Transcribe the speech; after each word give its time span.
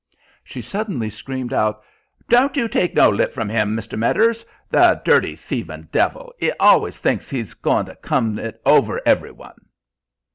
She 0.43 0.63
suddenly 0.63 1.11
screamed 1.11 1.53
out: 1.53 1.83
"Don't 2.27 2.57
you 2.57 2.67
take 2.67 2.95
no 2.95 3.07
lip 3.09 3.31
from 3.35 3.51
'im, 3.51 3.75
Mr. 3.77 3.99
Medders. 3.99 4.43
The 4.71 4.99
dirty, 5.05 5.35
thieving 5.35 5.89
devil, 5.91 6.33
'e 6.41 6.49
always 6.59 6.97
thinks 6.97 7.31
'e's 7.31 7.53
goin' 7.53 7.85
to 7.85 7.95
come 7.97 8.39
it 8.39 8.59
over 8.65 8.99
every 9.05 9.29
one." 9.31 9.67